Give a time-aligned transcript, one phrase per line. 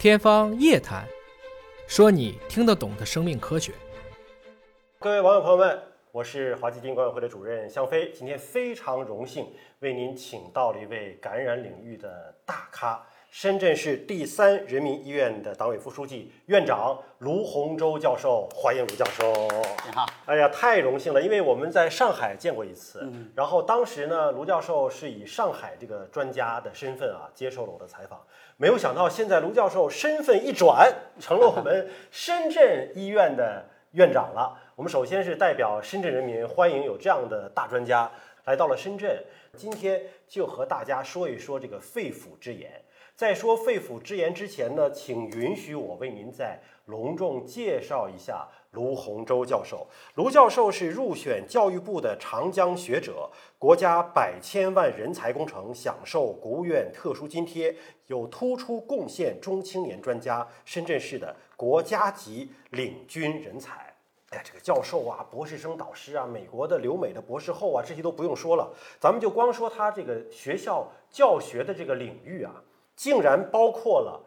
[0.00, 1.04] 天方夜谭，
[1.86, 3.74] 说你听得懂的生命科学。
[4.98, 5.78] 各位网友朋友们，
[6.10, 13.06] 我是华基金管委会的主任向飞，今天非常荣幸为您请到了一位感染领域的大咖。
[13.30, 19.32] 深圳市第三人民医院的党委副书记、院长卢洪洲教授，欢迎卢教授。
[19.86, 28.20] 你好，哎呀，太荣幸了，因为我们在上海见过一次，然后当时呢，卢教授是以上海这个专家的身份啊，接受了我的采访。
[28.56, 34.58] 没有想到，现在卢教授身份一转，成了我们深圳医院的院长了。
[34.74, 38.10] 我们首先是代表深圳人民欢迎有这样的大专家
[38.46, 39.22] 来到了深圳，
[39.56, 42.68] 今天就和大家说一说这个肺腑之言。
[43.20, 49.86] 在说肺腑之言之前呢，请允许我为您再隆重介绍一下卢洪洲教授。
[50.14, 63.94] 卢教授是入选教育部的长江学者，国家百千万人才工程享受国务院特殊津贴，有突出贡献中青年专家，深圳市的国家级领军人才。
[64.30, 72.54] 哎呀，这个教授啊，博士生导师啊，美国的留美的博士后啊，这些都不用说了，咱们就光说他这个学校教学的这个领域啊。
[73.00, 74.20] 竟然包括了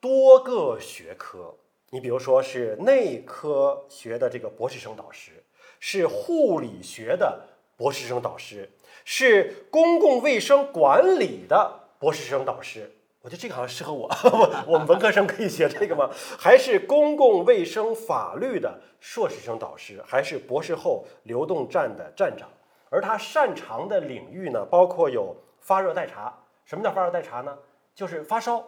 [0.00, 1.54] 多个学科，
[1.90, 5.44] 你比如说是内科学的这个博士生导师，
[5.78, 7.38] 是护理学的
[7.76, 8.70] 博士生导师，
[9.04, 12.90] 是公共卫生管理的博士生导师。
[13.20, 14.10] 我觉得这个好像适合我，
[14.66, 16.08] 我们文科生可以学这个吗？
[16.38, 22.48] 还是公共卫生法律的硕士生导师，还是博士后流动站的站长？
[22.88, 26.32] 而他擅长的领域呢，包括有发热代查。
[26.64, 27.54] 什么叫发热代查呢？
[27.94, 28.64] 就是发烧，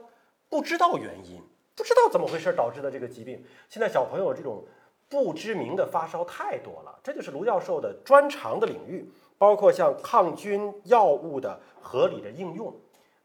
[0.49, 1.43] 不知道原因，
[1.75, 3.45] 不知道怎么回事导致的这个疾病。
[3.69, 4.65] 现在小朋友这种
[5.09, 12.75] 不知名的发烧太多了，这就是卢教授的专长的领域，包括像抗菌药物的合理的应用。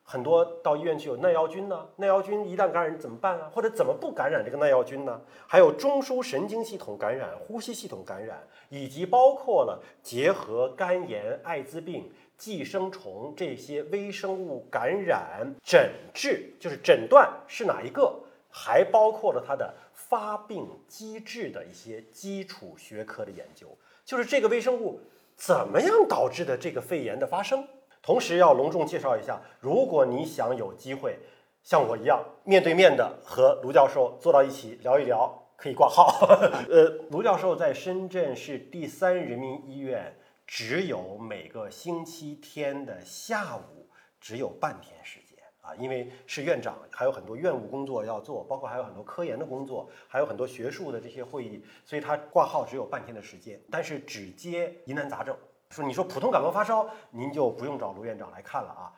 [0.03, 3.49] 很多到医院去有耐药菌呢，耐药菌一旦感染怎么办啊？
[3.53, 5.21] 或者怎么不感染这个耐药菌呢？
[5.47, 12.11] 还有中枢神经系统感染、呼吸系统感染，以及包括了结核、肝炎、艾滋病。
[12.41, 18.19] 寄生虫这些微生物感染诊治，就是诊断是哪一个，
[18.49, 23.67] 还包括了它的发病机制的一些基础学科的研究，
[24.03, 24.99] 就是这个微生物
[25.35, 27.63] 怎么样导致的这个肺炎的发生。
[28.01, 31.19] 同时要隆重介绍一下，如果你想有机会
[31.61, 36.27] 像我一样面对面的和卢教授坐到一起聊一聊，可以挂号。
[36.71, 40.17] 呃，卢教授在深圳市第三人民医院。
[40.51, 43.87] 只有每个星期天的下午，
[44.19, 53.57] 只有半天时间啊，因为是院长，还有很多院务工作要做，包括还有很多科研的工作，还有很多学术的这些会议，所以他挂号只有半天的时间。
[53.71, 55.33] 但是只接疑难杂症，
[55.69, 58.91] 说你说普通感冒发烧，您就不用找卢院长来看了啊。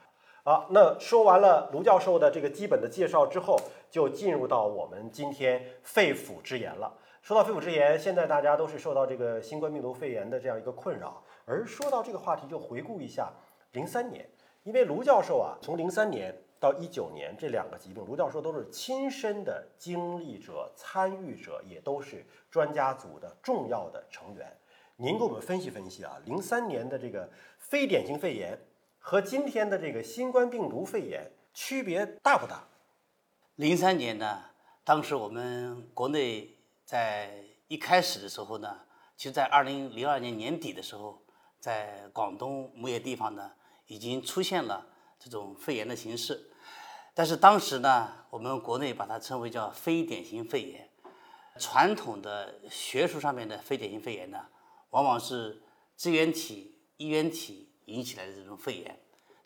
[0.44, 6.98] 好，那说完了卢教授的这个基本的介绍之后，就进入到我们今天肺腑之言了。
[7.22, 11.24] 说到肺腑之言，现在大家都是受到这个新冠病毒肺炎的这样一个困扰。
[11.46, 13.32] 而说到这个话题，就回顾一下
[13.74, 14.26] 零三年，
[14.64, 24.56] 因为卢教授啊，从零三年到一九年这两个疾病，卢教授都是亲身的经历者、参与者，也都是专家组的重要的成员。
[24.96, 28.58] 您给我们分析分析啊，零三年的这个非典型肺炎
[28.98, 32.66] 和今天的这个新冠病毒肺炎区别大不大？
[33.56, 34.44] 零三年呢，
[34.86, 36.56] 当时我们国内
[36.86, 38.80] 在一开始的时候呢，
[39.18, 41.20] 其实在二零零二年年底的时候。
[41.64, 43.50] 在广东某些地方呢，
[43.88, 44.86] 已经出现了
[45.18, 46.52] 这种肺炎的形式，
[47.14, 50.90] 但是当时呢，我们国内把它称为叫非典型肺炎。
[51.58, 54.46] 传统的学术上面的非典型肺炎呢，
[54.90, 55.64] 往往是
[55.96, 59.00] 支原体、衣原体引起来的这种肺炎。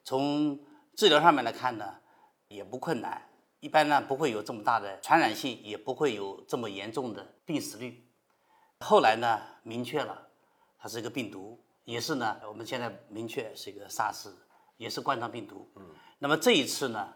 [0.03, 0.59] 从
[0.95, 1.99] 治疗上面来看呢，
[2.47, 3.29] 也不困难，
[3.59, 8.09] 一般呢不会有这么大的传染性，也不会有这么严重的病死率。
[8.79, 10.29] 后来呢，明确了
[10.79, 11.63] 它是一个病毒。
[11.87, 14.27] 也是呢，我们现在明确是一个 SARS，
[14.75, 15.71] 也是冠状病毒。
[15.77, 17.13] 嗯，那么这一次呢，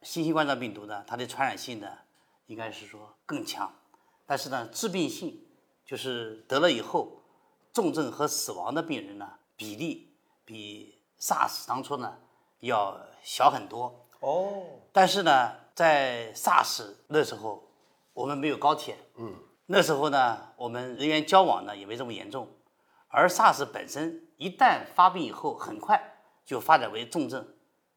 [0.00, 1.88] 新型冠状病毒呢，它的传染性呢，
[2.46, 3.74] 应该是说更强，
[4.24, 5.44] 但是呢，致病性
[5.84, 7.20] 就是得了以后，
[7.72, 10.14] 重症和死亡的病人呢，比例
[10.44, 12.16] 比 SARS 当初呢
[12.60, 14.06] 要小很多。
[14.20, 17.68] 哦，但是呢，在 SARS 那时候，
[18.12, 18.96] 我们没有高铁。
[19.16, 19.34] 嗯，
[19.66, 22.48] 那时候呢，我们人员交往呢也没这么严重。
[23.12, 26.14] 而 SARS 本身一旦发病以后，很快
[26.44, 27.46] 就发展为重症，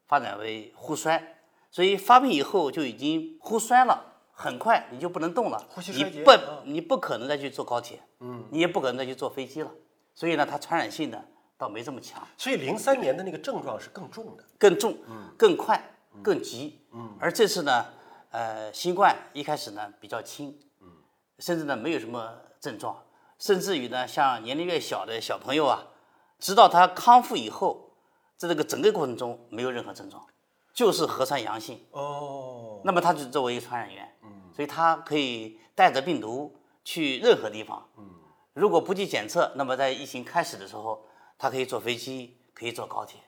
[0.06, 1.38] 发展为呼衰，
[1.70, 6.32] 所以发病以后就已经呼衰了，很快你就不能动了，呼吸衰竭，你不
[6.64, 9.70] 你不可能再去坐高铁，嗯，你也不可能再去坐飞机了，
[10.14, 11.24] 所以呢，它传染性呢
[11.56, 12.22] 倒没这么强。
[12.36, 15.82] 所以零三年的那个症状是更重的，更重，嗯，更快，
[16.22, 17.86] 更急，嗯，而这次呢，
[18.30, 20.88] 呃，新冠一开始呢比较轻，嗯，
[21.38, 23.02] 甚至呢没有什么症状，
[23.38, 25.88] 甚至于呢，像年龄越小的小朋友啊，
[26.38, 27.92] 直到他康复以后，
[28.36, 30.26] 在这个整个过程中没有任何症状，
[30.74, 38.04] 就是核酸阳性，哦，那么他就作为一个传染源，嗯，所以他可以带着病毒去任何地方，嗯，
[38.54, 41.04] 如果不去检测，那么在疫情开始的时候，
[41.38, 43.20] 他可以坐飞机，可以坐高铁，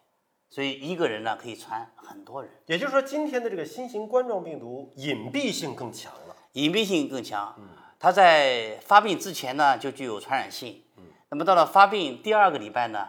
[0.49, 6.37] 所以一个人呢可以传很多人，也就是说，今天的这个新型冠状病毒隐蔽性更强了。
[6.53, 7.55] 隐蔽性更强，
[7.99, 13.09] 它在发病之前呢就具有传染性，嗯那么到了发病第二个礼拜呢，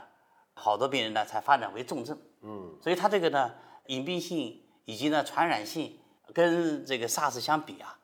[0.53, 3.51] 好多病人呢才发展为重症，嗯，所以它这个呢
[3.87, 5.99] 隐蔽性以及呢传染性
[6.33, 7.97] 跟这个 SARS 相比啊，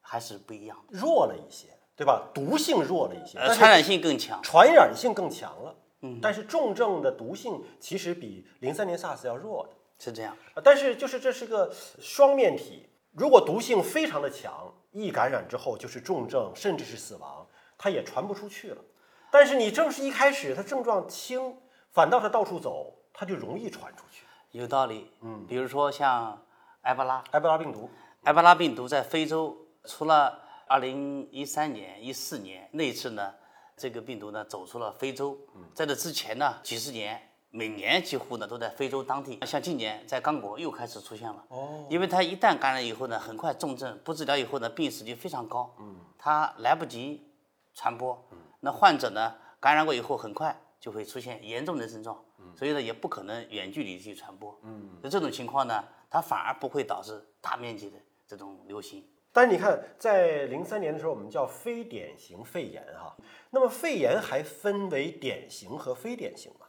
[0.00, 2.28] 还是不一样的，弱了一些，对吧？
[2.32, 4.42] 毒性弱了一些，呃，但传染性更强。
[4.42, 5.74] 传染性更强了。
[6.02, 9.72] 嗯，但是重症的毒性其实比零三年 SARS 要弱的。
[9.98, 12.87] 是这样，啊但是就是这是个双面体，
[13.18, 17.44] 如果毒性非常的强，一感染之后就是重症，甚至是死亡，
[17.76, 18.82] 它也传不出去了。
[19.30, 21.56] 但是你正是一开始它症状轻，
[21.90, 24.24] 反倒是到处走，它就容易传出去。
[24.52, 25.10] 有道理。
[25.20, 26.40] 嗯，比如说像
[26.82, 27.90] 埃博拉，埃博拉病毒，
[28.22, 33.34] 埃博拉病毒在非洲，除了二零一三年、一四年那一次呢，
[33.76, 35.36] 这个病毒呢走出了非洲，
[35.74, 39.38] 在这之前呢，几十年每年几乎呢都在非洲当地。
[39.46, 47.26] 像今年在刚果又开始出现了，哦，因为它一旦感染以后呢，很快重症，不治疗以后呢，病死率非常高，嗯，它来不及
[47.74, 52.22] 传播，嗯那患者呢感染过以后很快就会出现严重的症状，
[52.56, 57.96] 所以呢也不可能远距离去传播，嗯，那这种情况呢，它反而不会导致大面积的
[58.26, 59.04] 这种流行。
[59.30, 63.14] 但是你看，在零三年的时候，我们叫非典型肺炎哈。
[63.50, 66.66] 那么肺炎还分为典型和非典型吗？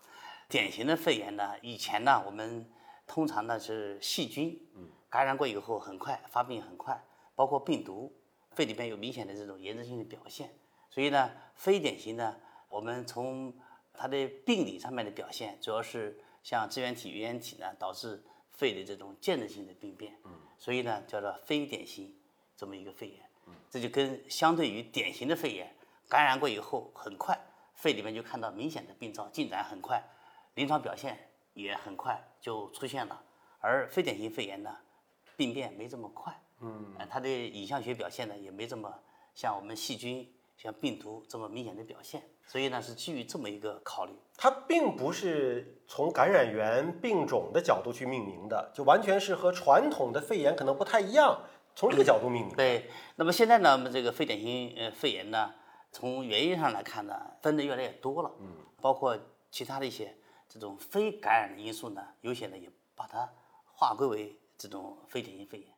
[0.50, 2.68] 典型的肺炎呢，以前呢，我们
[3.06, 4.60] 通常呢是细菌，
[5.08, 7.00] 感染过以后很快发病很快，
[7.36, 8.12] 包括病毒，
[8.56, 10.50] 肺里边有明显的这种炎症性的表现。
[10.90, 12.36] 所以呢，非典型呢，
[12.68, 13.54] 我们从
[13.94, 20.18] 它的病理上面的表现，主要是像支原体、原原体呢，导致肺的这种间质性的病变。
[20.58, 22.16] 所以呢，叫做非典型
[22.58, 23.24] 这么一个肺炎。
[23.70, 25.76] 这就跟相对于典型的肺炎，
[26.08, 27.40] 感染过以后很快，
[27.76, 30.04] 肺里面就看到明显的病灶，进展很快，
[30.60, 31.18] 临床表现
[31.54, 33.24] 也很快就出现了。
[33.62, 34.76] 而非典型肺炎呢，
[35.38, 38.94] 病变没这么快，嗯，它的影像学表现呢也没这么
[39.34, 42.22] 像我们细菌、像病毒这么明显的表现。
[42.46, 44.12] 所以呢，是基于这么一个考虑。
[44.36, 51.42] 它并不是从感染源、病种的角度去命名的，就完全是和传统的肺炎可能不太一样，
[51.74, 52.54] 从这个角度命名。
[52.58, 55.54] 对，那么现在呢，我们这个非典型呃肺炎呢，
[55.90, 59.18] 从原因上来看呢，分的越来越多了，嗯，包括
[59.52, 60.16] 其他的一些
[60.50, 63.32] 这种非感染的因素呢，有些呢也把它
[63.66, 65.70] 划归为这种非典型肺炎。